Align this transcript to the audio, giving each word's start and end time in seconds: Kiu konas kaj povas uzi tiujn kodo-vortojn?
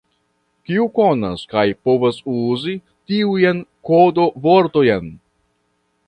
Kiu 0.67 0.85
konas 0.99 1.41
kaj 1.51 1.65
povas 1.89 2.17
uzi 2.35 2.73
tiujn 3.11 3.59
kodo-vortojn? 3.89 5.13